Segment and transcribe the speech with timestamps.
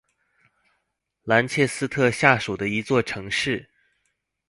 [1.21, 3.69] 兰切斯特下属的一座城市。